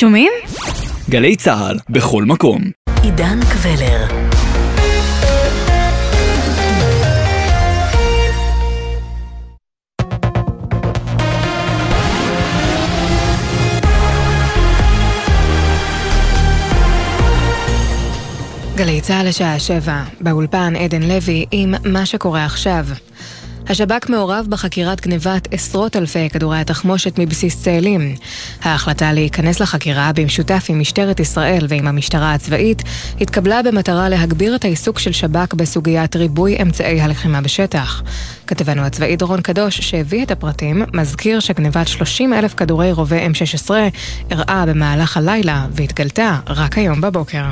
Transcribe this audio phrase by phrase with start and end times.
[0.00, 0.32] שומעים?
[1.10, 2.62] גלי צה"ל, בכל מקום.
[3.02, 4.06] עידן קבלר
[18.76, 22.84] גלי צה"ל לשעה שבע, באולפן עדן לוי עם מה שקורה עכשיו.
[23.68, 28.14] השב"כ מעורב בחקירת גנבת עשרות אלפי כדורי התחמושת מבסיס צאלים.
[28.62, 32.82] ההחלטה להיכנס לחקירה במשותף עם משטרת ישראל ועם המשטרה הצבאית
[33.20, 38.02] התקבלה במטרה להגביר את העיסוק של שב"כ בסוגיית ריבוי אמצעי הלחימה בשטח.
[38.46, 43.70] כתבנו הצבאי דורון קדוש, שהביא את הפרטים, מזכיר שגנבת 30 אלף כדורי רובה M16
[44.30, 47.44] אירעה במהלך הלילה והתגלתה רק היום בבוקר.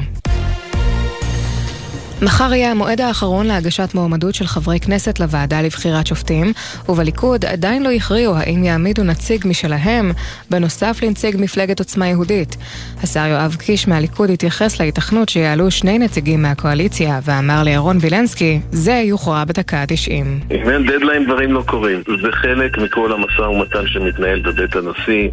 [2.22, 6.52] מחר יהיה המועד האחרון להגשת מועמדות של חברי כנסת לוועדה לבחירת שופטים,
[6.88, 10.12] ובליכוד עדיין לא הכריעו האם יעמידו נציג משלהם,
[10.50, 12.56] בנוסף לנציג מפלגת עוצמה יהודית.
[13.02, 19.45] השר יואב קיש מהליכוד התייחס להיתכנות שיעלו שני נציגים מהקואליציה, ואמר לירון וילנסקי, זה יוכרע
[19.45, 20.10] בדקה ה-90.
[20.54, 22.02] אם אין דדליין דברים לא קורים.
[22.23, 25.28] זה חלק מכל המשא ומתן שמתנהל בבית הנשיא.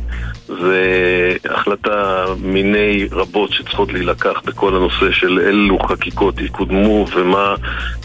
[0.48, 0.84] זה
[1.50, 7.56] החלטה מיני רבות שצריכות להילקח בכל הנושא של אילו חקיקות יקודמו ומה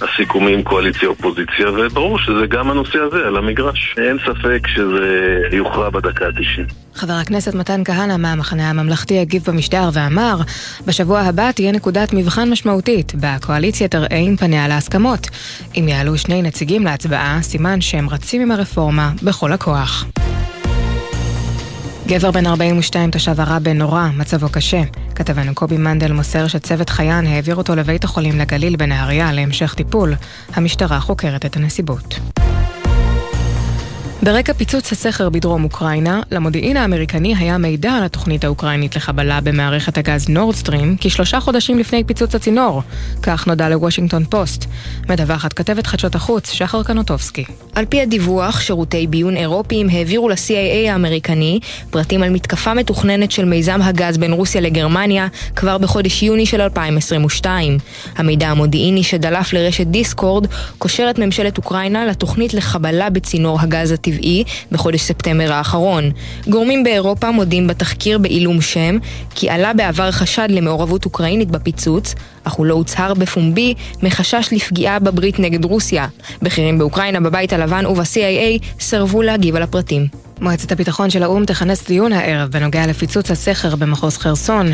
[0.02, 3.94] הסיכומים קואליציה-אופוזיציה וברור שזה גם הנושא הזה על המגרש.
[3.98, 6.72] אין ספק שזה יוכרע בדקה ה-90.
[6.94, 10.36] חבר הכנסת מתן כהנא מהמחנה הממלכתי הגיב במשדר ואמר,
[10.86, 15.28] בשבוע הבא תהיה נקודת מבחן משמעותית, והקואליציה תראה עם פניה להסכמות.
[15.76, 20.04] אם יעלו שני נציגים להצבעה, סימן שהם רצים עם הרפורמה בכל הכוח.
[22.08, 24.82] גבר בן 42 תושב עראבה נורא, מצבו קשה.
[25.14, 30.14] כתבנו קובי מנדל מוסר שצוות חייין העביר אותו לבית החולים לגליל בנהריה להמשך טיפול.
[30.54, 32.18] המשטרה חוקרת את הנסיבות.
[34.22, 40.28] ברקע פיצוץ הסכר בדרום אוקראינה, למודיעין האמריקני היה מידע על התוכנית האוקראינית לחבלה במערכת הגז
[40.28, 42.82] נורדסטרים כשלושה חודשים לפני פיצוץ הצינור.
[43.22, 44.64] כך נודע לוושינגטון פוסט.
[45.08, 47.44] מדווחת כתבת חדשות החוץ, שחר קנוטובסקי.
[47.74, 51.60] על פי הדיווח, שירותי ביון אירופיים העבירו ל-CIA האמריקני
[51.90, 55.26] פרטים על מתקפה מתוכננת של מיזם הגז בין רוסיה לגרמניה
[55.56, 57.78] כבר בחודש יוני של 2022.
[58.16, 60.46] המידע המודיעיני שדלף לרשת דיסקורד
[60.78, 64.07] קושר את ממשלת אוקראינה לתוכנית לחבלה בצינור הגז הטבעי
[64.72, 66.10] בחודש ספטמבר האחרון.
[66.48, 68.98] גורמים באירופה מודים בתחקיר בעילום שם
[69.34, 72.14] כי עלה בעבר חשד למעורבות אוקראינית בפיצוץ,
[72.44, 76.06] אך הוא לא הוצהר בפומבי מחשש לפגיעה בברית נגד רוסיה.
[76.42, 80.06] בכירים באוקראינה, בבית הלבן וב-CIA סירבו להגיב על הפרטים.
[80.40, 84.72] מועצת הביטחון של האו"ם תכנס דיון הערב בנוגע לפיצוץ הסכר במחוז חרסון.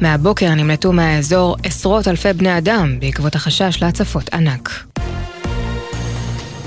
[0.00, 4.91] מהבוקר נמלטו מהאזור עשרות אלפי בני אדם בעקבות החשש להצפות ענק.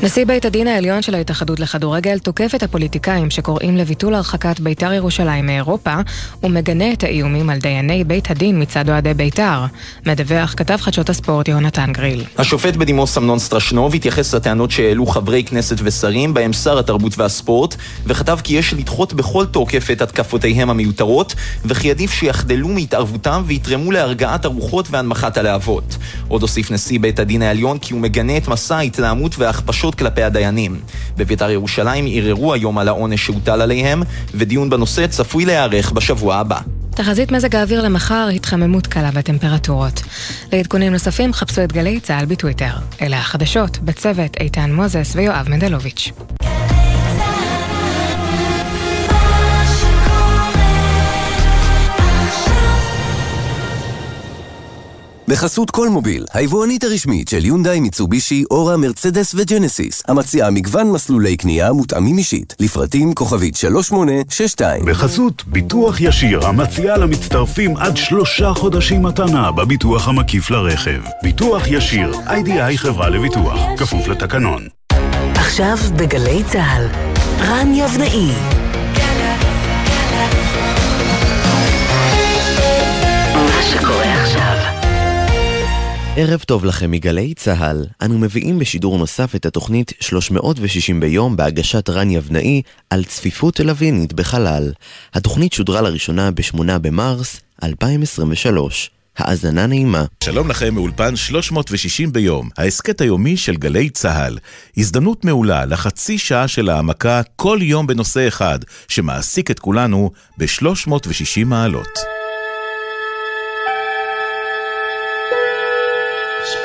[0.03, 5.45] נשיא בית הדין העליון של ההתאחדות לכדורגל תוקף את הפוליטיקאים שקוראים לביטול הרחקת בית"ר ירושלים
[5.45, 5.95] מאירופה
[6.43, 9.65] ומגנה את האיומים על דייני בית הדין מצד אוהדי בית"ר.
[10.05, 12.23] מדווח כתב חדשות הספורט יהונתן גריל.
[12.37, 18.39] השופט בדימוס אמנון סטרשנוב התייחס לטענות שהעלו חברי כנסת ושרים, בהם שר התרבות והספורט, וכתב
[18.43, 21.35] כי יש לדחות בכל תוקף את התקפותיהם המיותרות,
[21.65, 25.97] וכי עדיף שיחדלו מהתערבותם ויתרמו להרגעת הרוחות והנמכת הלהבות.
[26.27, 28.77] עוד הוסיף נשיא בית הדין העליון כי הוא מגנה את מסע
[29.93, 30.79] כלפי הדיינים.
[31.17, 34.03] בבית"ר ירושלים ערערו היום על העונש שהוטל עליהם,
[34.33, 36.59] ודיון בנושא צפוי להיערך בשבוע הבא.
[36.89, 40.01] תחזית מזג האוויר למחר, התחממות קלה בטמפרטורות.
[40.53, 42.73] לעדכונים נוספים חפשו את גלי צה"ל בטוויטר.
[43.01, 46.11] אלה החדשות, בצוות איתן מוזס ויואב מנדלוביץ'.
[55.27, 61.73] בחסות כל מוביל, היבואנית הרשמית של יונדאי, מיצובישי, אורה, מרצדס וג'נסיס, המציעה מגוון מסלולי קנייה
[61.73, 64.85] מותאמים אישית, לפרטים כוכבית 3862.
[64.85, 71.01] בחסות ביטוח ישיר, המציעה למצטרפים עד שלושה חודשים מתנה בביטוח המקיף לרכב.
[71.23, 74.67] ביטוח ישיר, איי-די-איי חברה לביטוח, כפוף לתקנון.
[75.35, 76.87] עכשיו בגלי צה"ל,
[77.39, 78.31] רן יבנאי
[86.17, 92.11] ערב טוב לכם מגלי צה"ל, אנו מביאים בשידור נוסף את התוכנית 360 ביום בהגשת רן
[92.11, 94.71] יבנאי על צפיפות לווינית בחלל.
[95.13, 98.89] התוכנית שודרה לראשונה ב-8 במרס 2023.
[99.17, 100.05] האזנה נעימה.
[100.23, 104.37] שלום לכם מאולפן 360 ביום, ההסכת היומי של גלי צה"ל.
[104.77, 112.14] הזדמנות מעולה לחצי שעה של העמקה כל יום בנושא אחד, שמעסיק את כולנו ב-360 מעלות.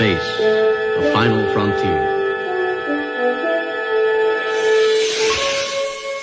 [0.00, 0.31] Space,
[1.00, 2.00] a final frontier.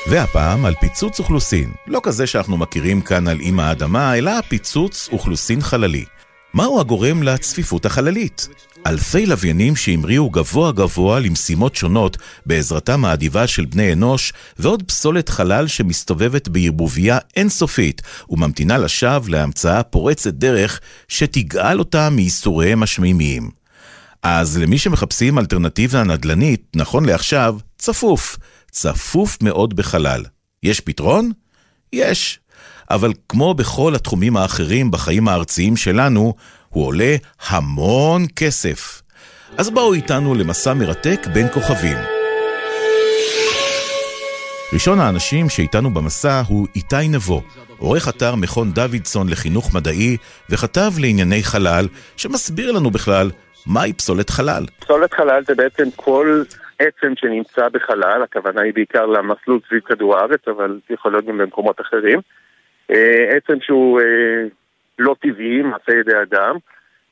[0.10, 1.72] והפעם על פיצוץ אוכלוסין.
[1.88, 6.06] לא כזה שאנחנו מכירים כאן על אימא האדמה, אלא פיצוץ אוכלוסין חללי.
[6.54, 8.48] מהו הגורם לצפיפות החללית?
[8.88, 15.68] אלפי לוויינים שהמריאו גבוה גבוה למשימות שונות בעזרתם האדיבה של בני אנוש, ועוד פסולת חלל
[15.68, 23.58] שמסתובבת בערבוביה אינסופית וממתינה לשווא להמצאה פורצת דרך שתגאל אותה מייסוריהם השמימיים.
[24.24, 28.38] אז למי שמחפשים אלטרנטיבה נדל"נית, נכון לעכשיו, צפוף.
[28.72, 30.24] צפוף מאוד בחלל.
[30.64, 31.32] יש פתרון?
[31.94, 32.40] יש.
[32.92, 36.34] אבל כמו בכל התחומים האחרים בחיים הארציים שלנו,
[36.70, 37.16] הוא עולה
[37.48, 39.02] המון כסף.
[39.58, 41.98] אז בואו איתנו למסע מרתק בין כוכבים.
[44.74, 47.42] ראשון האנשים שאיתנו במסע הוא איתי נבו,
[47.78, 50.18] עורך אתר מכון דוידסון לחינוך מדעי
[50.50, 51.88] וכתב לענייני חלל,
[52.18, 53.32] שמסביר לנו בכלל
[53.74, 54.64] מהי פסולת חלל.
[54.80, 56.44] פסולת חלל זה בעצם כל
[56.80, 61.82] עצם שנמצא בחלל, הכוונה היא בעיקר למסלול סביב כדור הארץ, אבל יכול להיות גם במקומות
[61.82, 62.20] אחרים.
[62.92, 64.48] אה, עצם שהוא אה,
[65.00, 66.56] לא טבעי, מעשה ידי אדם,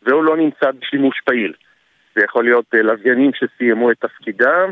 [0.04, 1.54] והוא לא נמצא בשימוש פעיל.
[2.16, 4.72] זה יכול להיות אה, לוויינים שסיימו את תפקידם,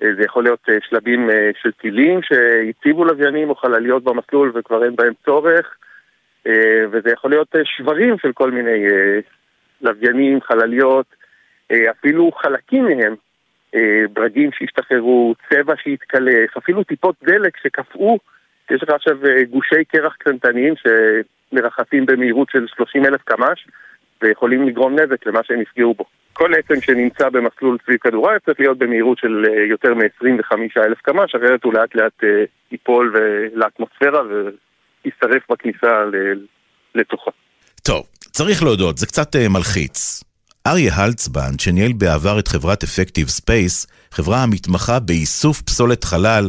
[0.00, 1.30] זה יכול להיות שלבים
[1.62, 5.76] של טילים שהציבו לוויינים או חלליות במסלול וכבר אין בהם צורך,
[6.90, 8.84] וזה יכול להיות שברים של כל מיני
[9.86, 11.06] לוויינים, חלליות,
[11.90, 13.14] אפילו חלקים מהם
[14.12, 18.18] ברגים שהשתחררו, צבע שהתקלף, אפילו טיפות דלק שקפאו,
[18.70, 19.16] יש לך עכשיו
[19.50, 23.66] גושי קרח קטנטניים שמרחפים במהירות של 30 אלף קמ"ש
[24.22, 26.04] ויכולים לגרום נזק למה שהם יפגעו בו.
[26.32, 31.34] כל עצם שנמצא במסלול סביב כדור הארץ צריך להיות במהירות של יותר מ-25 אלף קמ"ש,
[31.34, 32.22] אחרת הוא לאט לאט
[32.72, 33.14] ייפול
[33.54, 36.04] לאטמוספירה וישרף בכניסה
[36.94, 37.30] לתוכה.
[37.86, 38.06] טוב,
[38.38, 40.24] צריך להודות, זה קצת מלחיץ.
[40.66, 43.74] אריה הלצבנד, שניהל בעבר את חברת אפקטיב ספייס,
[44.16, 46.44] חברה המתמחה באיסוף פסולת חלל,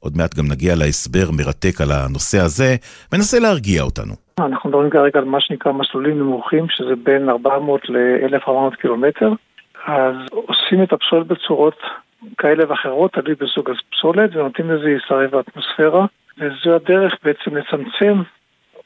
[0.00, 2.70] עוד מעט גם נגיע להסבר מרתק על הנושא הזה,
[3.12, 4.14] מנסה להרגיע אותנו.
[4.38, 9.30] אנחנו מדברים כרגע על מה שנקרא מסלולים נמוכים, שזה בין 400 ל-1400 קילומטר,
[9.86, 11.78] אז עושים את הפסולת בצורות
[12.38, 16.06] כאלה ואחרות, תלוי בסוג הפסולת, ונותנים לזה להישרף באטמוספירה,
[16.38, 18.22] וזו הדרך בעצם לצמצם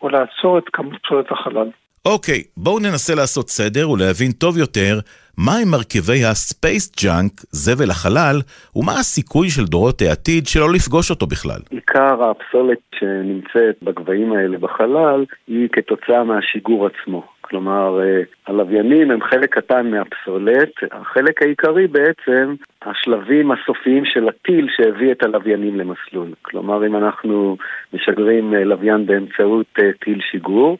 [0.02, 1.70] או לעצור את כמות פסולת החלל.
[2.14, 4.94] אוקיי, בואו ננסה לעשות סדר ולהבין טוב יותר
[5.38, 8.36] מהם מרכיבי ה-space junk, זבל החלל,
[8.76, 11.60] ומה הסיכוי של דורות העתיד שלא לפגוש אותו בכלל.
[11.70, 17.22] עיקר הפסולת שנמצאת בגבהים האלה בחלל היא כתוצאה מהשיגור עצמו.
[17.40, 25.12] כלומר, אה, הלוויינים הם חלק קטן מהפסולת, החלק העיקרי בעצם השלבים הסופיים של הטיל שהביא
[25.12, 26.28] את הלוויינים למסלול.
[26.42, 27.56] כלומר, אם אנחנו
[27.94, 30.78] משגרים אה, לוויין באמצעות אה, טיל שיגור,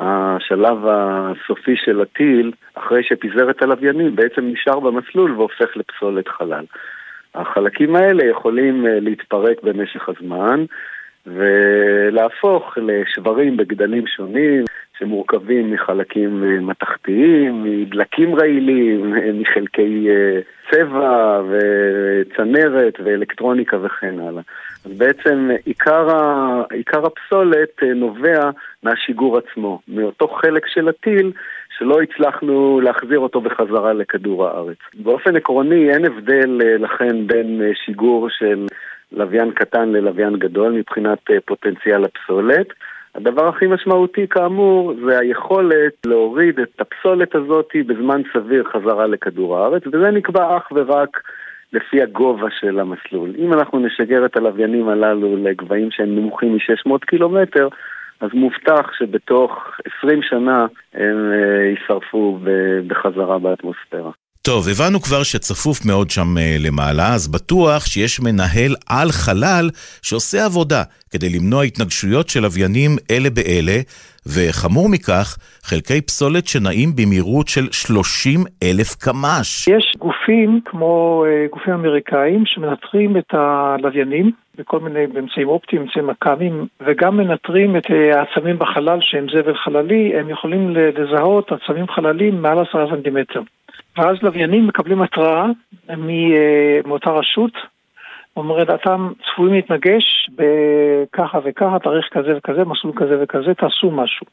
[0.00, 6.64] השלב הסופי של הטיל, אחרי שפיזר את הלוויינים, בעצם נשאר במסלול והופך לפסולת חלל.
[7.34, 10.64] החלקים האלה יכולים אה, להתפרק במשך הזמן
[11.26, 14.64] ולהפוך לשברים בגדלים שונים
[15.00, 20.08] שמורכבים מחלקים אה, מתכתיים, מדלקים רעילים, אה, מחלקי
[20.70, 24.42] צבע וצנרת ואלקטרוניקה וכן הלאה.
[24.84, 28.50] אז בעצם עיקר, ה, עיקר הפסולת אה, נובע
[28.82, 31.32] מהשיגור עצמו, מאותו חלק של הטיל
[31.78, 34.78] שלא הצלחנו להחזיר אותו בחזרה לכדור הארץ.
[34.94, 38.66] באופן עקרוני אין הבדל אה, לכן בין אה, שיגור של
[39.12, 42.66] לוויין קטן ללוויין גדול מבחינת פוטנציאל הפסולת.
[43.14, 49.82] הדבר הכי משמעותי כאמור זה היכולת להוריד את הפסולת הזאת בזמן סביר חזרה לכדור הארץ,
[49.86, 51.20] וזה נקבע אך ורק
[51.72, 53.30] לפי הגובה של המסלול.
[53.38, 57.68] אם אנחנו נשגר את הלוויינים הללו לגבהים שהם נמוכים מ-600 קילומטר,
[58.20, 59.52] אז מובטח שבתוך
[59.98, 62.38] 20 שנה הם אה, יישרפו
[62.86, 64.10] בחזרה באטמוספירה.
[64.54, 69.66] טוב, הבנו כבר שצפוף מאוד שם אה, למעלה, אז בטוח שיש מנהל על חלל
[70.02, 73.78] שעושה עבודה כדי למנוע התנגשויות של לוויינים אלה באלה,
[74.26, 79.68] וחמור מכך, חלקי פסולת שנעים במהירות של 30 אלף קמ"ש.
[79.68, 86.66] יש גופים כמו אה, גופים אמריקאים שמנטרים את הלוויינים בכל מיני אמצעים אופטיים, אמצעים מכ"מים,
[86.86, 92.58] וגם מנטרים את אה, העצמים בחלל שהם זבל חללי, הם יכולים לזהות עצמים חללים מעל
[92.58, 93.40] עשרה סנטימטר.
[94.00, 95.46] ואז לוויינים מקבלים התראה
[95.90, 97.52] אה, מאותה רשות,
[98.36, 104.26] אומרת, אתם צפויים להתנגש בככה וככה, תאריך כזה וכזה, מסלול כזה וכזה, תעשו משהו.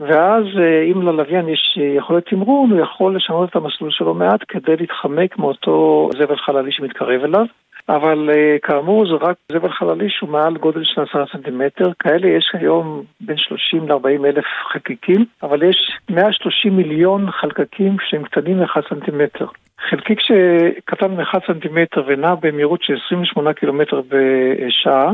[0.00, 4.76] ואז אה, אם ללוויין יש יכולת תמרון, הוא יכול לשנות את המסלול שלו מעט כדי
[4.76, 7.46] להתחמק מאותו זבל חללי שמתקרב אליו.
[7.88, 12.50] אבל uh, כאמור זה רק זבל חללי שהוא מעל גודל של עשרה סנטימטר, כאלה יש
[12.52, 19.46] היום בין 30 ל-40 אלף חלקיקים, אבל יש 130 מיליון חלקקים שהם קטנים מ-1 סנטימטר.
[19.90, 25.12] חלקיק שקטן מ-1 סנטימטר ונע במהירות של 28 קילומטר בשעה,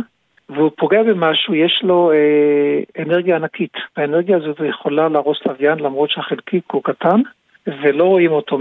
[0.48, 3.72] והוא פוגע במשהו, יש לו אה, אנרגיה ענקית.
[3.96, 7.20] האנרגיה הזאת יכולה להרוס לוויין למרות שהחלקיק הוא קטן,
[7.66, 8.58] ולא רואים אותו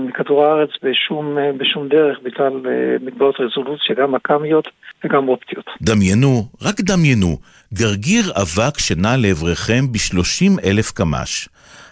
[0.00, 4.68] מכדור הארץ בשום, בשום דרך בגלל אה, מגבלות רזולוציה, גם אק"מיות
[5.04, 5.64] וגם אופטיות.
[5.82, 7.36] דמיינו, רק דמיינו,
[7.74, 11.48] גרגיר אבק שנע לעברכם ב-30 אלף קמ"ש.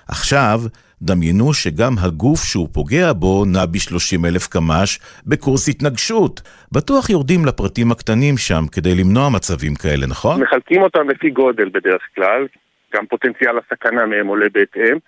[0.08, 0.58] עכשיו,
[1.02, 6.40] דמיינו שגם הגוף שהוא פוגע בו נע ב-30 אלף קמ"ש בקורס התנגשות.
[6.72, 10.42] בטוח יורדים לפרטים הקטנים שם כדי למנוע מצבים כאלה, נכון?
[10.42, 12.46] מחלקים אותם לפי גודל בדרך כלל,
[12.94, 14.98] גם פוטנציאל הסכנה מהם עולה בהתאם.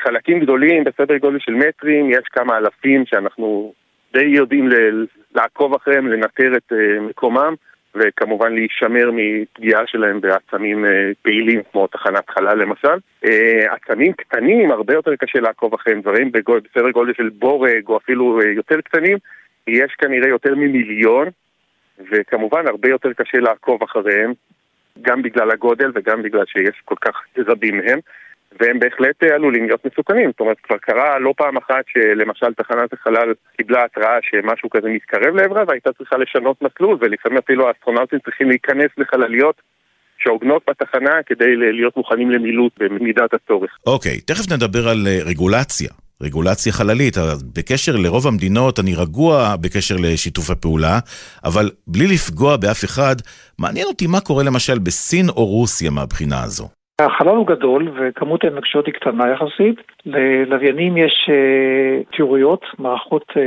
[0.00, 3.72] חלקים גדולים בסדר גודל של מטרים, יש כמה אלפים שאנחנו
[4.12, 4.68] די יודעים
[5.34, 7.54] לעקוב אחריהם, לנטר את uh, מקומם,
[7.94, 10.88] וכמובן להישמר מפגיעה שלהם בעצמים uh,
[11.22, 12.96] פעילים כמו תחנת חלל למשל.
[13.24, 13.28] Uh,
[13.70, 18.40] עצמים קטנים, הרבה יותר קשה לעקוב אחריהם, דברים בגוד, בסדר גודל של בורג או אפילו
[18.40, 19.18] uh, יותר קטנים,
[19.66, 21.28] יש כנראה יותר ממיליון,
[22.10, 24.32] וכמובן הרבה יותר קשה לעקוב אחריהם,
[25.02, 27.98] גם בגלל הגודל וגם בגלל שיש כל כך רבים מהם.
[28.60, 30.30] והם בהחלט אה, עלולים להיות מסוכנים.
[30.30, 35.34] זאת אומרת, כבר קרה לא פעם אחת שלמשל תחנת החלל קיבלה התראה שמשהו כזה מתקרב
[35.34, 39.62] לעברה והייתה צריכה לשנות מסלול, ולפעמים אפילו האסטרונאוטים צריכים להיכנס לחלליות
[40.18, 43.70] שהוגנות בתחנה כדי להיות מוכנים למילוט במידת הצורך.
[43.86, 45.90] אוקיי, okay, תכף נדבר על אה, רגולציה.
[46.22, 47.16] רגולציה חללית.
[47.54, 50.98] בקשר לרוב המדינות אני רגוע בקשר לשיתוף הפעולה,
[51.44, 53.16] אבל בלי לפגוע באף אחד,
[53.58, 56.68] מעניין אותי מה קורה למשל בסין או רוסיה מהבחינה הזו.
[57.00, 59.80] החלל הוא גדול וכמות ההתנגשויות היא קטנה יחסית.
[60.06, 63.38] ללוויינים יש uh, תיאוריות, מערכות uh,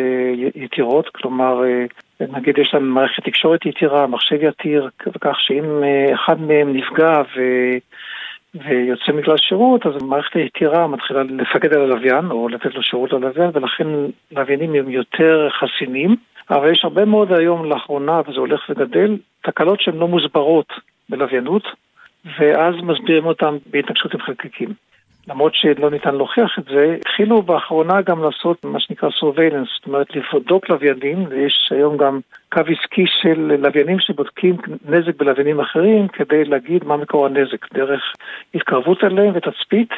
[0.56, 4.90] יתירות, כלומר, uh, נגיד יש להם מערכת תקשורת יתירה, מחשב יתיר,
[5.22, 7.42] כך שאם אחד מהם נפגע ו...
[8.56, 13.50] ויוצא מכלל שירות, אז המערכת היתירה מתחילה לפקד על הלוויין, או לתת לו שירות ללוויין,
[13.54, 13.88] ולכן
[14.32, 16.16] לוויינים הם יותר חסינים.
[16.50, 20.74] אבל יש הרבה מאוד היום לאחרונה, וזה הולך וגדל, תקלות שהן לא מוסברות
[21.10, 21.64] בלוויינות.
[22.40, 24.74] ואז מסבירים אותם בהתנגשות עם חלקיקים.
[25.28, 30.08] למרות שלא ניתן להוכיח את זה, התחילו באחרונה גם לעשות מה שנקרא surveillance, זאת אומרת
[30.16, 32.20] לבדוק לוויינים, ויש היום גם
[32.52, 38.14] קו עסקי של לוויינים שבודקים נזק בלוויינים אחרים כדי להגיד מה מקור הנזק, דרך
[38.56, 39.90] התקרבות אליהם ותצפית,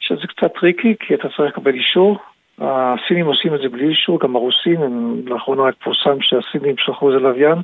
[0.00, 2.18] שזה קצת tricky כי אתה צריך לקבל אישור.
[2.60, 7.20] הסינים עושים את זה בלי אישור, גם הרוסים, הם, לאחרונה רק פורסם שהסינים שלחו איזה
[7.20, 7.58] לוויין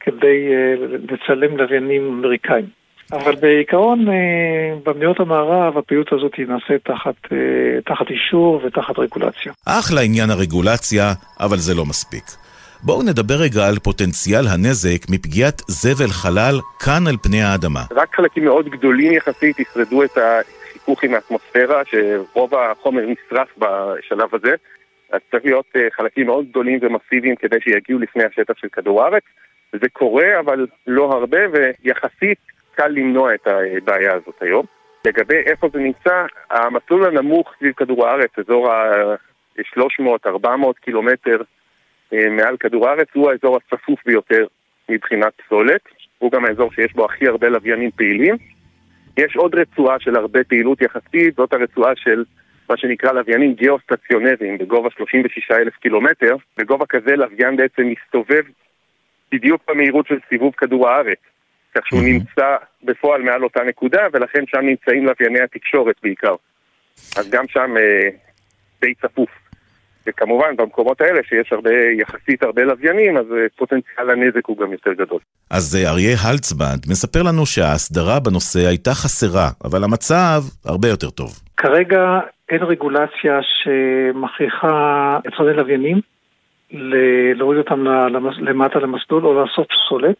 [0.00, 2.81] כדי uh, לצלם לוויינים אמריקאים.
[3.12, 9.52] אבל בעיקרון, אה, במדינות המערב הפעילות הזאת נעשית תחת, אה, תחת אישור ותחת רגולציה.
[9.66, 12.24] אחלה עניין הרגולציה, אבל זה לא מספיק.
[12.82, 17.80] בואו נדבר רגע על פוטנציאל הנזק מפגיעת זבל חלל כאן על פני האדמה.
[17.90, 24.54] רק חלקים מאוד גדולים יחסית ישרדו את החיכוך עם האטמוספירה, שרוב החומר נשרף בשלב הזה.
[25.12, 29.22] אז צריך להיות אה, חלקים מאוד גדולים ומסיביים כדי שיגיעו לפני השטח של כדור הארץ.
[29.72, 32.38] זה קורה, אבל לא הרבה, ויחסית
[32.74, 34.66] קל למנוע את הבעיה הזאת היום.
[35.06, 40.48] לגבי איפה זה נמצא, המסלול הנמוך סביב כדור הארץ, אזור ה-300-400
[40.80, 41.42] קילומטר
[42.12, 44.46] אה, מעל כדור הארץ, הוא האזור הצפוף ביותר
[44.88, 45.80] מבחינת פסולת.
[46.18, 48.36] הוא גם האזור שיש בו הכי הרבה לוויינים פעילים.
[49.16, 52.24] יש עוד רצועה של הרבה פעילות יחסית, זאת הרצועה של
[52.70, 56.36] מה שנקרא לוויינים גיאו-סטציונריים בגובה 36 אלף קילומטר.
[56.56, 58.42] בגובה כזה לוויין בעצם מסתובב
[59.32, 61.18] בדיוק במהירות של סיבוב כדור הארץ.
[61.74, 66.34] כך שהוא נמצא בפועל מעל אותה נקודה, ולכן שם נמצאים לווייני התקשורת בעיקר.
[67.16, 68.08] אז גם שם אה,
[68.80, 69.30] די צפוף.
[70.06, 74.92] וכמובן במקומות האלה שיש הרבה, יחסית הרבה לוויינים, אז אה, פוטנציאל הנזק הוא גם יותר
[74.92, 75.18] גדול.
[75.50, 81.30] אז אה, אריה הלצבנד מספר לנו שההסדרה בנושא הייתה חסרה, אבל המצב הרבה יותר טוב.
[81.56, 86.00] כרגע אין רגולציה שמכריחה יצרני לוויינים
[87.34, 87.84] להוריד אותם
[88.38, 90.18] למטה למסלול או לאסוף פסולת.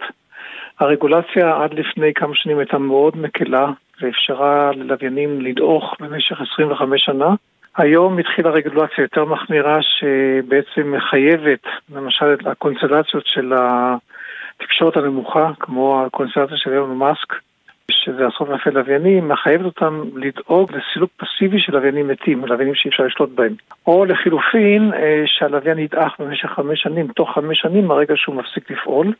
[0.82, 3.70] הרגולציה עד לפני כמה שנים הייתה מאוד מקלה
[4.00, 7.34] ואפשרה ללוויינים לדעוך במשך 25 שנה.
[7.76, 11.62] היום התחילה רגולציה יותר מחמירה שבעצם מחייבת
[11.94, 17.34] למשל את הקונסטלציות של התקשורת הנמוכה, כמו הקונסטלציה של אילון מאסק,
[17.90, 23.04] שזה עשרות אלפי לוויינים, מחייבת אותם לדאוג לסילוק פסיבי של לוויינים מתים, לוויינים שאי אפשר
[23.04, 23.54] לשלוט בהם.
[23.86, 29.12] או לחילופין, אה, שהלוויין ידעך במשך חמש שנים, תוך חמש שנים מהרגע שהוא מפסיק לפעול.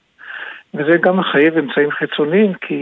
[0.75, 2.81] וזה גם מחייב אמצעים חיצוניים, כי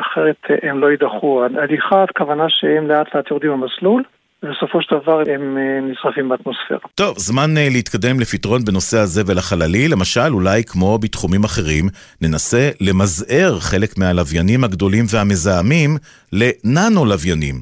[0.00, 1.44] אחרת הם לא יידחו.
[1.44, 4.02] הליכה, הכוונה שהם לאט לאט יורדים במסלול,
[4.42, 6.80] ובסופו של דבר הם אה, נשרפים באטמוספירה.
[6.94, 11.84] טוב, זמן אה, להתקדם לפתרון בנושא הזבל החללי, למשל, אולי כמו בתחומים אחרים,
[12.22, 15.90] ננסה למזער חלק מהלוויינים הגדולים והמזהמים
[16.32, 17.54] לננו-לוויינים.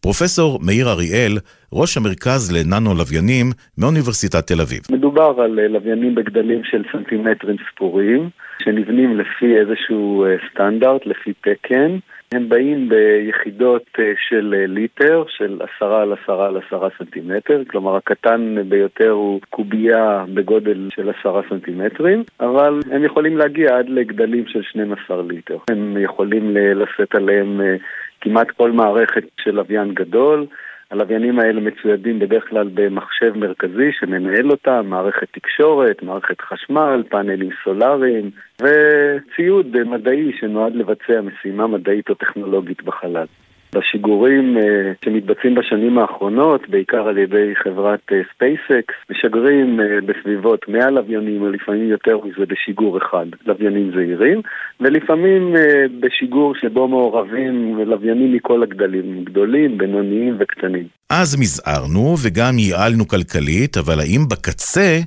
[0.00, 1.38] פרופסור מאיר אריאל,
[1.72, 3.46] ראש המרכז לננו-לוויינים
[3.78, 4.80] מאוניברסיטת תל אביב.
[4.90, 8.30] מדובר על אה, לוויינים בגדלים של סנטימטרים ספורים,
[8.64, 11.98] שנבנים לפי איזשהו סטנדרט, לפי תקן.
[12.34, 17.96] הם באים ביחידות אה, של אה, ליטר, של עשרה על עשרה על עשרה סנטימטר, כלומר
[17.96, 24.62] הקטן ביותר הוא קובייה בגודל של עשרה סנטימטרים, אבל הם יכולים להגיע עד לגדלים של
[24.62, 25.58] 12 ליטר.
[25.70, 27.76] הם יכולים לשאת עליהם אה,
[28.20, 30.46] כמעט כל מערכת של לוויין גדול.
[30.90, 38.30] הלוויינים האלה מצוידים בדרך כלל במחשב מרכזי שמנהל אותם, מערכת תקשורת, מערכת חשמל, פאנלים סולאריים
[38.62, 43.26] וציוד מדעי שנועד לבצע משימה מדעית או טכנולוגית בחלל.
[43.74, 48.00] בשיגורים אה, שמתבצעים בשנים האחרונות, בעיקר על ידי חברת
[48.34, 54.40] ספייסקס, אה, משגרים אה, בסביבות 100 לוויינים, או לפעמים יותר מזה בשיגור אחד, לוויינים זעירים,
[54.80, 55.54] ולפעמים
[56.00, 60.84] בשיגור שבו מעורבים לוויינים מכל הגדלים, גדולים, בינוניים וקטנים.
[61.10, 64.98] אז מזערנו וגם ייעלנו כלכלית, אבל האם בקצה...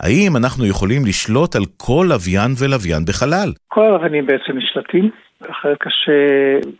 [0.00, 3.50] האם אנחנו יכולים לשלוט על כל לוויין ולוויין בחלל?
[3.68, 5.10] כל הלוויינים בעצם נשלטים.
[5.50, 6.12] אחרת קשה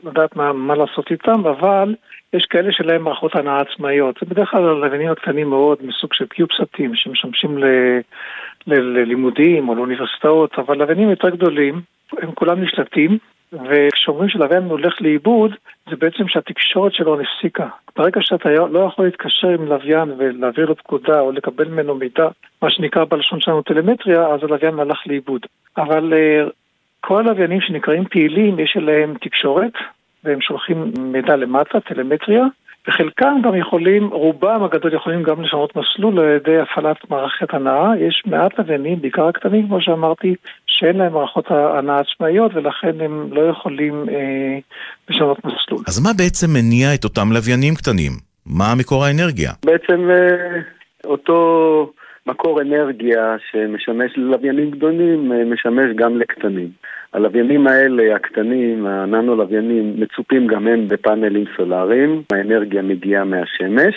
[0.04, 1.94] לדעת מה, מה לעשות איתם, אבל
[2.32, 4.16] יש כאלה שלהם מערכות הנעה עצמאיות.
[4.20, 7.64] זה בדרך כלל הלוויינים הקטנים מאוד, מסוג של קיופסטים, שמשמשים ל,
[8.66, 11.80] ל, ללימודים או לאוניברסיטאות, אבל לוויינים יותר גדולים,
[12.18, 13.18] הם כולם נשלטים,
[13.52, 15.54] וכשאומרים שלוויין הולך לאיבוד,
[15.90, 17.68] זה בעצם שהתקשורת שלו נסיקה.
[17.96, 22.28] ברגע שאתה לא יכול להתקשר עם לוויין ולהעביר לו פקודה או לקבל ממנו מידע,
[22.62, 25.46] מה שנקרא בלשון שלנו טלמטריה, אז הלוויין הלך לאיבוד.
[25.76, 26.44] אבל אה,
[27.06, 29.72] כל הלוויינים שנקראים פעילים, יש אליהם תקשורת,
[30.24, 32.44] והם שולחים מידע למטה, טלמטריה,
[32.88, 37.98] וחלקם גם יכולים, רובם הגדול יכולים גם לשנות מסלול על ידי הפעלת מערכת הנעה.
[37.98, 40.34] יש מעט לוויינים, בעיקר הקטנים, כמו שאמרתי,
[40.66, 44.58] שאין להם מערכות הנעה עצמאיות, ולכן הם לא יכולים אה,
[45.10, 45.84] לשנות מסלול.
[45.86, 48.12] אז מה בעצם מניע את אותם לוויינים קטנים?
[48.46, 49.52] מה מקור האנרגיה?
[49.64, 50.60] בעצם אה,
[51.04, 51.92] אותו...
[52.26, 56.68] מקור אנרגיה שמשמש ללוויינים גדולים, אה, משמש גם לקטנים.
[57.12, 63.94] הלוויינים האלה, הקטנים, הננו-לוויינים, מצופים גם הם בפאנלים סולאריים, האנרגיה מגיעה מהשמש.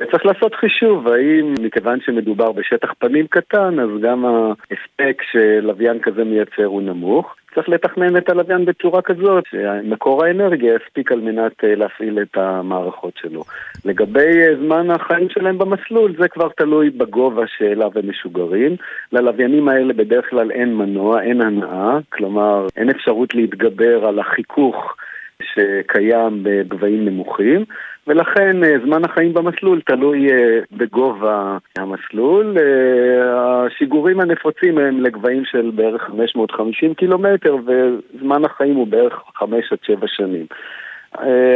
[0.00, 6.64] וצריך לעשות חישוב, האם מכיוון שמדובר בשטח פנים קטן, אז גם ההספק שלוויין כזה מייצר
[6.64, 7.34] הוא נמוך.
[7.56, 13.12] צריך לתכנן את הלוויין בצורה כזאת, שמקור האנרגיה יספיק על מנת אה, להפעיל את המערכות
[13.16, 13.42] שלו.
[13.84, 18.76] לגבי אה, זמן החיים שלהם במסלול, זה כבר תלוי בגובה שאליו הם משוגרים.
[19.12, 24.96] ללוויינים האלה בדרך כלל אין מנוע, אין הנאה, כלומר אין אפשרות להתגבר על החיכוך
[25.42, 27.64] שקיים בגבהים נמוכים.
[28.06, 32.56] ולכן אה, זמן החיים במסלול תלוי אה, בגובה המסלול.
[32.58, 39.78] אה, השיגורים הנפוצים הם לגבהים של בערך 550 קילומטר, וזמן החיים הוא בערך 5 עד
[39.82, 40.46] 7 שנים.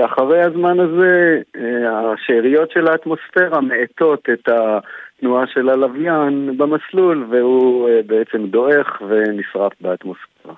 [0.04, 1.40] אחרי הזמן הזה,
[1.88, 10.54] השאריות של האטמוספירה מאטות את התנועה של הלוויין במסלול, והוא בעצם דועך ונשרף באטמוספירה.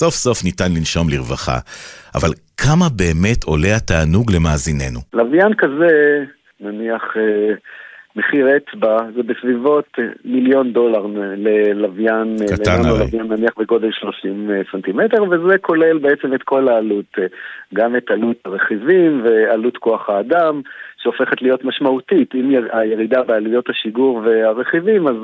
[0.00, 1.58] סוף סוף ניתן לנשום לרווחה.
[2.14, 5.00] אבל כמה באמת עולה התענוג למאזיננו?
[5.12, 5.90] לוויין כזה,
[6.60, 7.54] נניח אה,
[8.16, 11.06] מחיר אצבע, זה בסביבות אה, מיליון דולר
[11.36, 12.98] ללוויין, אה, קטן הרי.
[12.98, 17.12] לוויין נניח בגודל 30 סנטימטר, וזה כולל בעצם את כל העלות,
[17.74, 20.60] גם את עלות הרכיבים ועלות כוח האדם.
[21.02, 22.34] שהופכת להיות משמעותית.
[22.34, 25.16] אם הירידה בעלויות השיגור והרכיבים, אז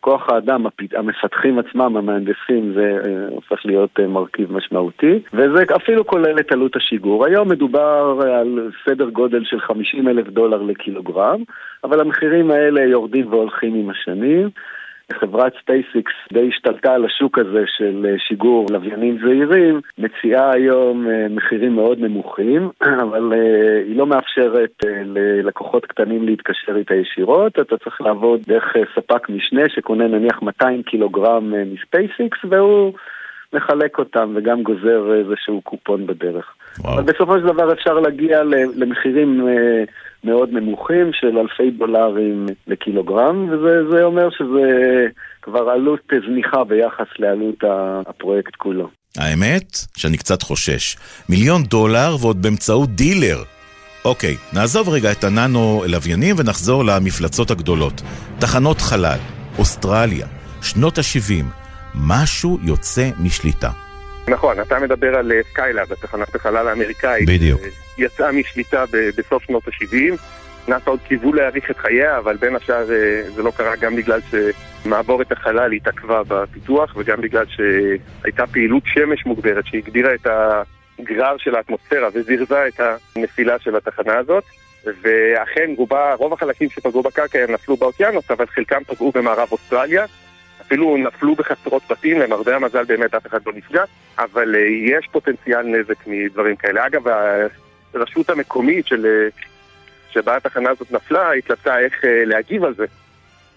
[0.00, 6.38] כוח האדם, המפתחים עצמם, המהנדסים, זה אה, הופך להיות אה, מרכיב משמעותי, וזה אפילו כולל
[6.40, 7.26] את עלות השיגור.
[7.26, 11.42] היום מדובר על סדר גודל של 50 אלף דולר לקילוגרם,
[11.84, 14.50] אבל המחירים האלה יורדים והולכים עם השנים.
[15.12, 21.26] חברת SpaceX די השתלטה על השוק הזה של אה, שיגור לוויינים זעירים, מציעה היום אה,
[21.30, 22.70] מחירים מאוד נמוכים,
[23.02, 29.28] אבל אה, היא לא מאפשרת ללקוחות קטנים להתקשר איתה ישירות, אתה צריך לעבוד דרך ספק
[29.28, 32.92] משנה שקונה נניח 200 קילוגרם מ SpaceX והוא
[33.52, 36.54] מחלק אותם וגם גוזר איזשהו קופון בדרך.
[36.78, 36.94] וואו.
[36.94, 38.42] אבל בסופו של דבר אפשר להגיע
[38.76, 39.48] למחירים
[40.24, 45.06] מאוד נמוכים של אלפי דולרים לקילוגרם, וזה אומר שזה
[45.42, 47.64] כבר עלות זניחה ביחס לעלות
[48.06, 48.88] הפרויקט כולו.
[49.18, 50.96] האמת שאני קצת חושש.
[51.28, 53.36] מיליון דולר ועוד באמצעות דילר.
[54.04, 58.02] אוקיי, נעזוב רגע את הננו לוויינים ונחזור למפלצות הגדולות.
[58.38, 59.18] תחנות חלל,
[59.58, 60.26] אוסטרליה,
[60.62, 61.44] שנות ה-70,
[61.94, 63.70] משהו יוצא משליטה.
[64.28, 67.28] נכון, אתה מדבר על סקיילאב, התחנת החלל האמריקאית.
[67.28, 67.60] בדיוק.
[67.98, 68.84] יצאה משליטה
[69.16, 70.16] בסוף שנות ה-70.
[70.68, 72.84] נאס"א עוד קיוו להאריך את חייה, אבל בין השאר
[73.34, 79.66] זה לא קרה גם בגלל שמעבורת החלל התעכבה בפיתוח וגם בגלל שהייתה פעילות שמש מוגברת
[79.66, 80.26] שהגדילה את
[80.98, 82.80] הגרר של האטמוספירה וזירזה את
[83.16, 84.44] הנפילה של התחנה הזאת.
[85.02, 90.04] ואכן רובה, רוב החלקים שפגעו בקרקע הם נפלו באוקיינוס, אבל חלקם פגעו במערב אוסטרליה.
[90.60, 93.84] אפילו נפלו בחצרות בתים, למרבה המזל באמת אף אחד לא נפגע,
[94.18, 94.54] אבל
[94.86, 96.86] יש פוטנציאל נזק מדברים כאלה.
[96.86, 97.02] אגב,
[97.96, 99.06] הרשות המקומית של,
[100.10, 102.84] שבה התחנה הזאת נפלה, התלבטה איך להגיב על זה.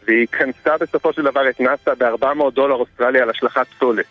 [0.07, 4.05] והיא כנסה בסופו של דבר את נאס"א ב-400 דולר אוסטרליה על השלכת פסולת.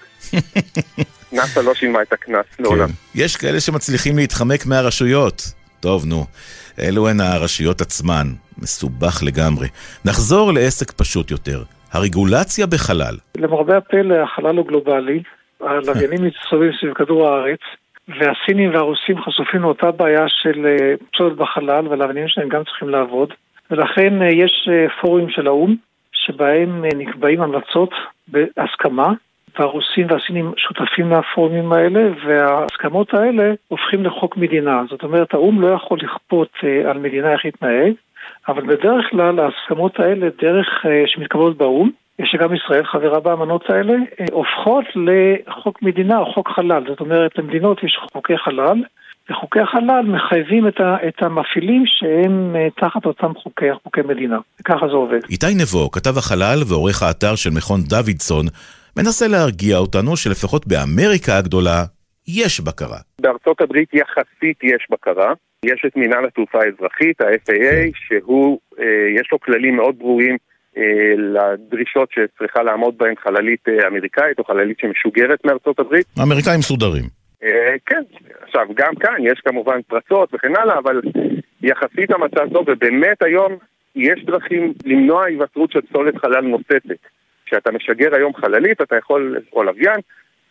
[1.33, 2.89] נאס"א לא שילמה את הקנס לעולם.
[2.89, 2.93] כן.
[3.15, 5.43] יש כאלה שמצליחים להתחמק מהרשויות.
[5.81, 6.25] טוב, נו.
[6.81, 8.27] אלו הן הרשויות עצמן.
[8.59, 9.69] מסובך לגמרי.
[10.05, 11.63] נחזור לעסק פשוט יותר.
[11.93, 13.17] הרגולציה בחלל.
[13.37, 15.23] למרבה הפלא, החלל הוא גלובלי.
[15.61, 17.61] הלוויינים מסתובבים סביב כדור הארץ.
[18.09, 20.77] והסינים והרוסים חשופים לאותה בעיה של
[21.13, 23.33] פסולת בחלל, והלוויינים שלהם גם צריכים לעבוד.
[23.71, 24.69] ולכן יש
[25.01, 25.77] פורומים של האו"ם,
[26.13, 27.91] שבהם נקבעים המלצות
[28.29, 29.13] בהסכמה,
[29.59, 34.83] והרוסים והסינים שותפים לפורומים האלה, וההסכמות האלה הופכים לחוק מדינה.
[34.89, 36.51] זאת אומרת, האו"ם לא יכול לכפות
[36.89, 37.93] על מדינה איך להתנהג,
[38.49, 41.91] אבל בדרך כלל ההסכמות האלה, דרך שמתקבלות באו"ם,
[42.25, 43.95] שגם ישראל חברה באמנות האלה,
[44.33, 46.85] הופכות לחוק מדינה או חוק חלל.
[46.89, 48.83] זאת אומרת, למדינות יש חוקי חלל,
[49.31, 54.39] וחוקי החלל מחייבים את, ה, את המפעילים שהם תחת אותם חוקי, חוקי מדינה.
[54.65, 55.21] ככה זה עובד.
[55.31, 58.47] איתי נבו, כתב החלל ועורך האתר של מכון דוידסון,
[58.97, 61.85] מנסה להרגיע אותנו שלפחות באמריקה הגדולה
[62.29, 62.99] יש בקרה.
[63.21, 65.33] בארצות הברית יחסית יש בקרה.
[65.65, 68.85] יש את מינהל התעופה האזרחית, ה-FAA, שהוא, אה,
[69.21, 70.39] יש לו כללים מאוד ברורים אה,
[71.17, 76.07] לדרישות שצריכה לעמוד בהן חללית אה, אמריקאית או חללית שמשוגרת מארצות הברית.
[76.19, 77.05] האמריקאים מסודרים.
[77.43, 78.03] אה, כן,
[78.43, 81.01] עכשיו גם כאן יש כמובן פרצות וכן הלאה, אבל
[81.63, 83.57] יחסית המצב טוב, ובאמת היום
[83.97, 86.99] יש דרכים למנוע היווצרות של פסולת חלל נוספת.
[87.47, 90.01] כשאתה משגר היום חללית, אתה יכול, או לוויין,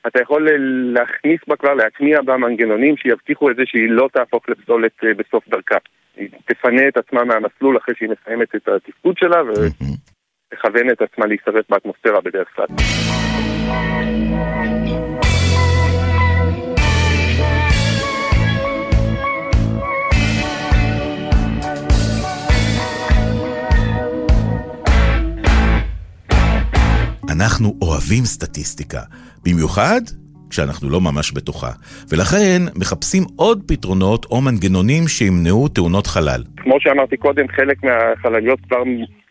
[0.08, 0.50] אתה יכול
[0.94, 5.78] להכניס בה כבר, להטמיע בה מנגנונים שיבטיחו את זה שהיא לא תהפוך לפסולת בסוף דרכה.
[6.18, 9.42] היא תפנה את עצמה מהמסלול אחרי שהיא מסיימת את התפקוד שלה
[10.56, 12.66] ותכוון את עצמה להישרף באטמוספירה בדרך כלל.
[27.32, 29.00] אנחנו אוהבים סטטיסטיקה,
[29.46, 30.02] במיוחד
[30.50, 31.72] כשאנחנו לא ממש בתוכה,
[32.10, 36.42] ולכן מחפשים עוד פתרונות או מנגנונים שימנעו תאונות חלל.
[36.58, 38.84] כמו שאמרתי קודם, חלק מהחלליות כבר,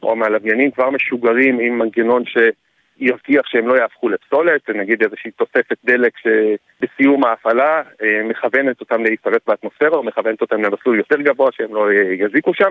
[0.05, 6.13] או מהלוויינים כבר משוגרים עם מנגנון שיבטיח שהם לא יהפכו לפסולת, נגיד איזושהי תוספת דלק
[6.19, 7.83] שבסיום ההפעלה
[8.25, 12.71] מכוונת אותם להישרף באטמוספירה, או מכוונת אותם למסלול יותר גבוה שהם לא יזיקו שם.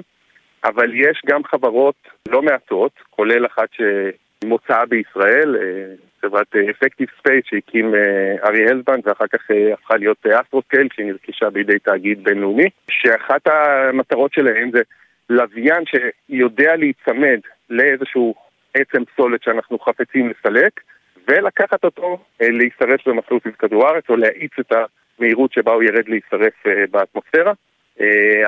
[0.65, 1.96] אבל יש גם חברות
[2.28, 3.82] לא מעטות, כולל אחת ש...
[4.46, 5.56] מוצאה בישראל,
[6.22, 7.93] חברת Effective Space שהקים
[8.45, 9.41] אריה הלזבנד ואחר כך
[9.74, 14.82] הפכה להיות Astroscale שנרכשה בידי תאגיד בינלאומי שאחת המטרות שלהם זה
[15.29, 18.36] לוויין שיודע להיצמד לאיזשהו
[18.73, 20.79] עצם פסולת שאנחנו חפצים לסלק
[21.27, 24.71] ולקחת אותו להישרף במסלול סביב כדור הארץ או להאיץ את
[25.19, 26.53] המהירות שבה הוא ירד להישרף
[26.91, 27.51] באטמוספירה.
[27.51, 27.72] Uh,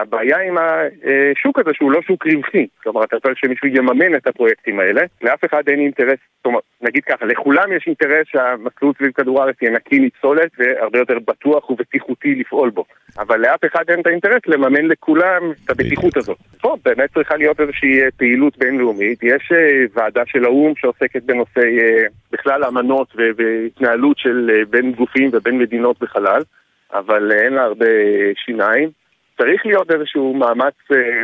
[0.01, 4.79] הבעיה עם השוק הזה שהוא לא שוק רווחי, כלומר אתה צריך שמישהו יממן את הפרויקטים
[4.79, 9.55] האלה, לאף אחד אין אינטרס, אומרת, נגיד ככה, לכולם יש אינטרס שהמסלול סביב כדור הארץ
[9.61, 12.85] יהיה נקי מפסולת והרבה יותר בטוח ובטיחותי לפעול בו,
[13.19, 16.37] אבל לאף אחד אין את האינטרס לממן לכולם את הבטיחות הזאת.
[16.61, 21.77] פה באמת צריכה להיות איזושהי פעילות בינלאומית, יש uh, ועדה של האו"ם שעוסקת בנושאי
[22.31, 26.41] בכלל אמנות והתנהלות של בין גופים ובין מדינות בחלל,
[26.93, 27.85] אבל אין לה הרבה
[28.45, 28.89] שיניים.
[29.37, 30.73] צריך להיות איזשהו מאמץ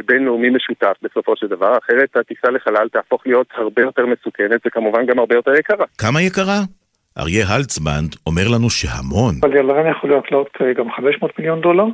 [0.06, 5.20] בינלאומי משותף בסופו של דבר, אחרת הטיסה לחלל תהפוך להיות הרבה יותר מסוכנת וכמובן גם
[5.20, 5.86] הרבה יותר יקרה.
[5.98, 6.81] כמה יקרה?
[7.18, 9.36] אריה הלצבנד אומר לנו שהמון.
[9.44, 11.86] אבל לוויין יכול לעלות גם 500 מיליון דולר.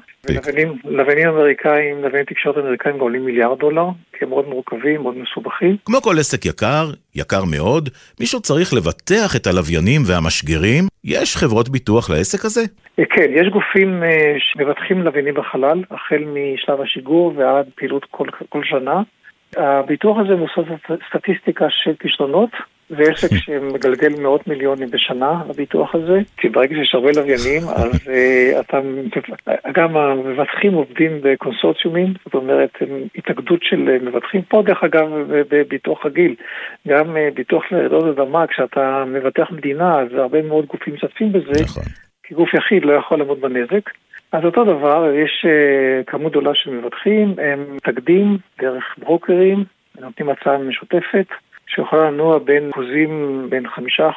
[0.85, 5.77] לוויינים אמריקאים, לווייני תקשורת אמריקאים גם עולים מיליארד דולר, כי הם מאוד מורכבים, מאוד מסובכים.
[5.85, 10.83] כמו כל עסק יקר, יקר מאוד, מישהו צריך לבטח את הלוויינים והמשגרים.
[11.03, 12.61] יש חברות ביטוח לעסק הזה?
[12.95, 14.03] כן, יש גופים
[14.39, 19.01] שמבטחים לוויינים בחלל, החל משלב השיגור ועד פעילות כל, כל שנה.
[19.55, 20.71] הביטוח הזה מבוסס
[21.09, 22.49] סטטיסטיקה של כישלונות.
[22.89, 28.59] זה עסק שמגלגל מאות מיליונים בשנה, הביטוח הזה, כי ברגע שיש הרבה לוויינים, אז uh,
[28.59, 28.79] אתה,
[29.73, 32.77] גם המבטחים עובדים בקונסורציומים, זאת אומרת,
[33.15, 36.35] התאגדות של מבטחים פה, דרך אגב, בביטוח רגיל.
[36.87, 41.83] גם uh, ביטוח לרעידות אדמה, כשאתה מבטח מדינה, אז הרבה מאוד גופים משתתפים בזה, נכון.
[42.23, 43.89] כי גוף יחיד לא יכול לעמוד בנזק.
[44.31, 49.63] אז אותו דבר, יש uh, כמות גדולה של מבטחים, הם מתאגדים דרך ברוקרים,
[49.99, 51.25] נותנים הצעה משותפת,
[51.67, 53.69] שיכולה לנוע בין אחוזים, בין 5%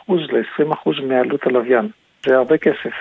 [0.08, 1.88] ל-20% מעלות הלוויין.
[2.26, 2.92] זה הרבה כסף.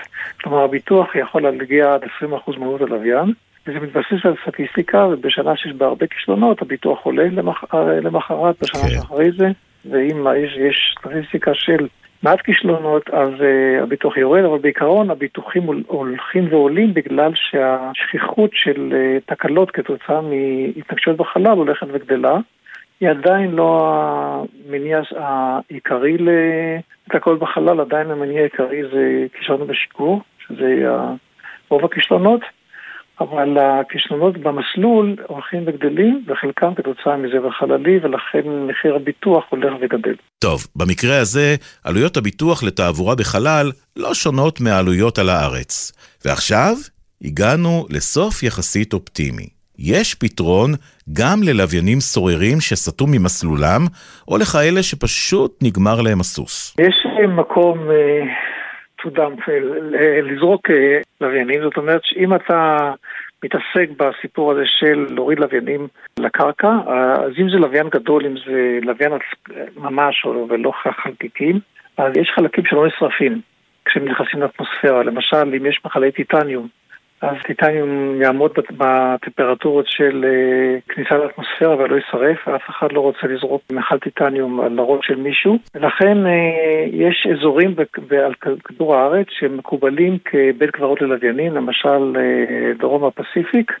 [0.42, 3.32] כלומר, הביטוח יכול להגיע עד 20% מעלות הלוויין,
[3.66, 7.64] וזה מתבסס על סטטיסטיקה, ובשנה שיש בה הרבה כישלונות, הביטוח עולה למח...
[8.02, 8.82] למחרת, בשנה.
[8.82, 8.88] כן.
[8.88, 9.48] שאחרי זה,
[9.90, 11.86] ואם יש, יש סטטיסטיקה של
[12.22, 19.34] מעט כישלונות, אז uh, הביטוח יורד, אבל בעיקרון הביטוחים הולכים ועולים בגלל שהשכיחות של uh,
[19.34, 22.36] תקלות כתוצאה מהתנגשויות בחלל הולכת וגדלה.
[23.00, 23.92] היא עדיין לא
[24.68, 30.84] המניע העיקרי לתקלות בחלל, עדיין המניע העיקרי זה כישלונות בשיגור, שזה
[31.68, 32.40] רוב הכישלונות.
[33.20, 40.14] אבל הכישלונות במסלול הולכים וגדלים, וחלקם כתוצאה מזבל חללי, ולכן מחיר הביטוח הולך וגדל.
[40.38, 41.54] טוב, במקרה הזה,
[41.84, 45.92] עלויות הביטוח לתעבורה בחלל לא שונות מהעלויות על הארץ.
[46.24, 46.74] ועכשיו,
[47.24, 49.46] הגענו לסוף יחסית אופטימי.
[49.78, 50.70] יש פתרון
[51.12, 53.80] גם ללוויינים סוררים שסטו ממסלולם,
[54.28, 56.76] או לכאלה שפשוט נגמר להם הסוס.
[56.78, 57.78] יש מקום...
[59.02, 59.50] to dump,
[60.22, 62.90] לזרוק אה, לוויינים, זאת אומרת שאם אתה
[63.44, 69.12] מתעסק בסיפור הזה של להוריד לוויינים לקרקע, אז אם זה לוויין גדול, אם זה לוויין
[69.76, 71.60] ממש ולא חלקיקים,
[71.96, 73.40] אז יש חלקים שלא נשרפים
[73.84, 75.02] כשהם נכנסים לאטמוספירה.
[75.02, 76.68] למשל, אם יש מחלי טיטניום,
[77.20, 83.62] אז טיטניום יעמוד בטמפרטורות של אה, כניסה לאטמוספירה ולא יישרף, ואף אחד לא רוצה לזרוק
[83.72, 85.58] מכל טיטניום על הראש של מישהו.
[85.74, 87.74] ולכן אה, יש אזורים
[88.24, 93.72] על כדור הארץ שמקובלים כבית קברות ללוויינים, למשל אה, דרום הפסיפיק.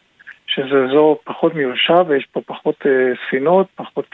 [0.46, 2.86] שזה אזור פחות מיושב ויש פה פחות
[3.26, 4.06] ספינות, פחות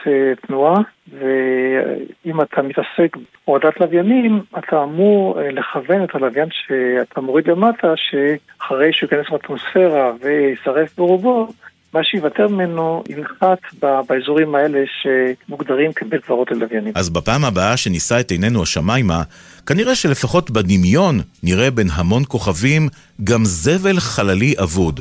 [0.46, 0.74] תנועה,
[1.12, 3.16] ואם אתה מתעסק
[3.46, 10.12] בהורדת לוויינים, אתה אמור uh, לכוון את הלוויין שאתה מוריד למטה, שאחרי שהוא ייכנס לאטמוספירה
[10.20, 11.48] וישרף ברובו,
[11.94, 13.58] מה שיוותר ממנו ינחת
[14.08, 16.92] באזורים האלה שמוגדרים כבית קברות ללוויינים.
[16.96, 19.22] אז בפעם הבאה שנישא את עינינו השמיימה,
[19.66, 22.88] כנראה שלפחות בדמיון נראה בין המון כוכבים
[23.24, 25.00] גם זבל חללי אבוד.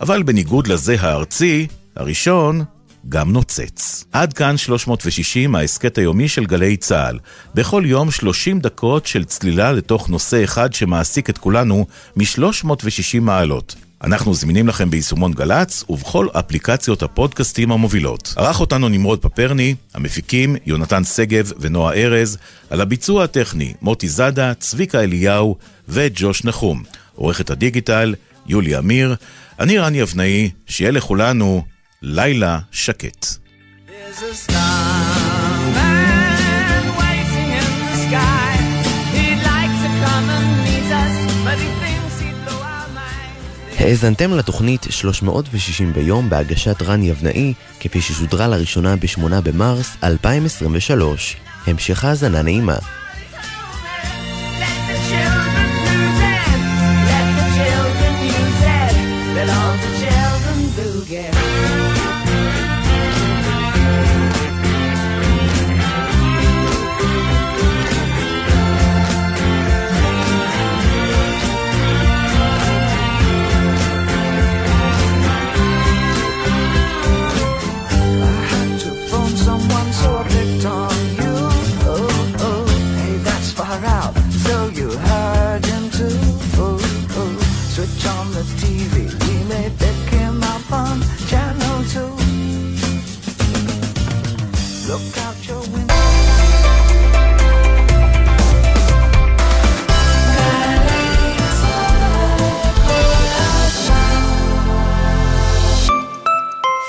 [0.00, 2.60] אבל בניגוד לזה הארצי, הראשון
[3.08, 4.04] גם נוצץ.
[4.12, 7.18] עד כאן 360, ההסכת היומי של גלי צה"ל.
[7.54, 11.86] בכל יום 30 דקות של צלילה לתוך נושא אחד שמעסיק את כולנו
[12.16, 13.74] מ-360 מעלות.
[14.04, 18.34] אנחנו זמינים לכם ביישומון גל"צ ובכל אפליקציות הפודקאסטים המובילות.
[18.36, 22.38] ערך אותנו נמרוד פפרני, המפיקים יונתן שגב ונועה ארז,
[22.70, 25.56] על הביצוע הטכני מוטי זאדה, צביקה אליהו
[25.88, 26.82] וג'וש נחום.
[27.14, 28.14] עורכת הדיגיטל
[28.46, 29.16] יולי אמיר.
[29.60, 31.62] אני רן יבנאי, שיהיה לכולנו
[32.02, 33.26] לילה שקט.
[43.78, 51.36] האזנתם לתוכנית 360 ביום בהגשת רן יבנאי, כפי ששודרה לראשונה ב-8 במרס 2023.
[51.66, 52.76] המשך האזנה נעימה.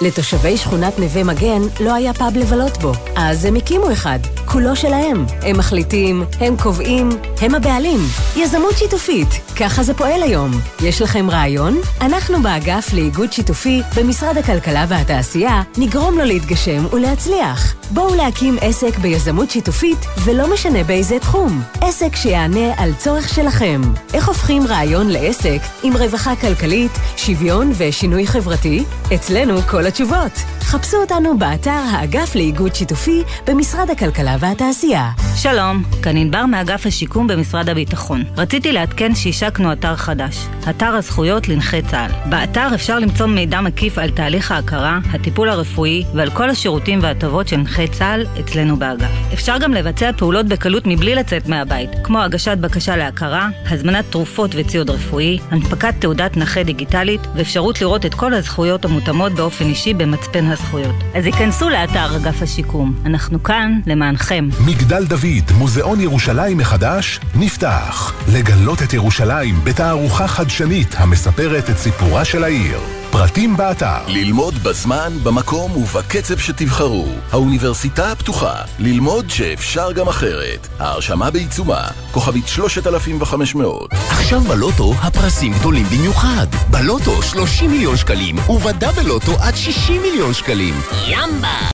[0.01, 4.19] לתושבי שכונת נווה מגן לא היה פאב לבלות בו, אז הם הקימו אחד.
[4.51, 5.25] כולו שלהם.
[5.41, 7.09] הם מחליטים, הם קובעים,
[7.41, 7.99] הם הבעלים.
[8.35, 9.27] יזמות שיתופית,
[9.59, 10.51] ככה זה פועל היום.
[10.83, 11.77] יש לכם רעיון?
[12.01, 17.75] אנחנו באגף לאיגוד שיתופי במשרד הכלכלה והתעשייה נגרום לו להתגשם ולהצליח.
[17.91, 21.61] בואו להקים עסק ביזמות שיתופית, ולא משנה באיזה תחום.
[21.81, 23.81] עסק שיענה על צורך שלכם.
[24.13, 28.83] איך הופכים רעיון לעסק עם רווחה כלכלית, שוויון ושינוי חברתי?
[29.15, 30.31] אצלנו כל התשובות.
[30.61, 35.09] חפשו אותנו באתר האגף לאיגוד שיתופי במשרד הכלכלה והתעשייה.
[35.35, 38.23] שלום, כאן ענבר מאגף השיקום במשרד הביטחון.
[38.37, 40.37] רציתי לעדכן שהשקנו אתר חדש,
[40.69, 42.29] אתר הזכויות לנכי צה"ל.
[42.29, 47.57] באתר אפשר למצוא מידע מקיף על תהליך ההכרה, הטיפול הרפואי ועל כל השירותים וההטבות של
[47.57, 49.09] נכי צה"ל אצלנו באגף.
[49.33, 54.89] אפשר גם לבצע פעולות בקלות מבלי לצאת מהבית, כמו הגשת בקשה להכרה, הזמנת תרופות וציוד
[54.89, 60.95] רפואי, הנפקת תעודת נכה דיגיטלית ואפשרות לראות את כל הזכויות המותאמות באופן אישי במצפן הזכויות.
[61.15, 62.93] אז היכנסו לאתר אגף השיקום.
[63.05, 64.30] אנחנו כאן למענכם.
[64.39, 68.13] מגדל דוד, מוזיאון ירושלים מחדש, נפתח.
[68.33, 72.79] לגלות את ירושלים בתערוכה חדשנית המספרת את סיפורה של העיר.
[73.11, 74.07] פרטים באתר.
[74.07, 77.07] ללמוד בזמן, במקום ובקצב שתבחרו.
[77.31, 78.55] האוניברסיטה הפתוחה.
[78.79, 80.67] ללמוד שאפשר גם אחרת.
[80.79, 81.87] ההרשמה בעיצומה.
[82.11, 83.93] כוכבית 3500.
[83.93, 86.47] עכשיו בלוטו הפרסים גדולים במיוחד.
[86.69, 90.73] בלוטו 30 מיליון שקלים, ובדאבלוטו עד 60 מיליון שקלים.
[91.07, 91.61] ימבה!